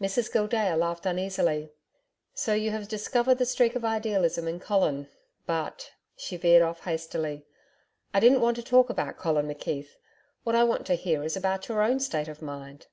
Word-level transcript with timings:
Mrs 0.00 0.32
Gildea 0.32 0.74
laughed 0.74 1.04
uneasily. 1.04 1.70
'So 2.32 2.54
you 2.54 2.70
have 2.70 2.88
discovered 2.88 3.34
the 3.34 3.44
streak 3.44 3.76
of 3.76 3.84
idealism 3.84 4.48
in 4.48 4.58
Colin. 4.58 5.06
But' 5.44 5.92
she 6.16 6.38
veered 6.38 6.62
off 6.62 6.84
hastily, 6.84 7.44
'I 8.14 8.20
didn't 8.20 8.40
want 8.40 8.56
to 8.56 8.62
talk 8.62 8.88
about 8.88 9.18
Colin 9.18 9.46
McKeith. 9.48 9.96
What 10.44 10.56
I 10.56 10.64
want 10.64 10.80
is 10.80 10.86
to 10.86 10.94
hear 10.94 11.22
about 11.36 11.68
your 11.68 11.82
own 11.82 12.00
state 12.00 12.28
of 12.28 12.40
mind.' 12.40 12.86